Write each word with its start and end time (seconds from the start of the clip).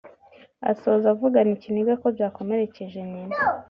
Asoza 0.71 1.05
avugana 1.13 1.49
ikiniga 1.57 1.93
ko 2.01 2.07
byakomerekeje 2.15 2.99
nyina 3.11 3.35